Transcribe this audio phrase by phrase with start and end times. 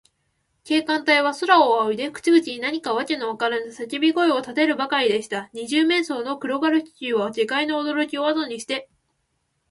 [0.63, 5.51] 警官隊は、空をあおいで、口々に何かわけのわからぬさけび声をたてるばかりでした。
[5.53, 8.89] 二十面相の黒軽気球は、下界のおどろきをあとにして、